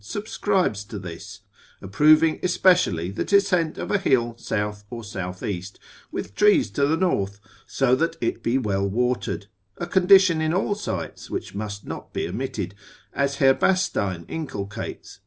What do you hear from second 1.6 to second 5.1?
approving especially the descent of a hill south or